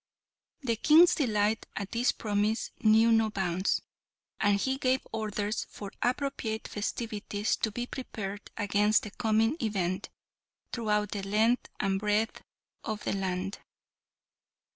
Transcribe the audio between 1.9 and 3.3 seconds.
this promise knew no